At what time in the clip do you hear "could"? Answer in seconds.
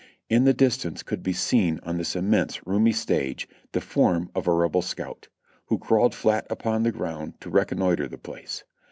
1.03-1.21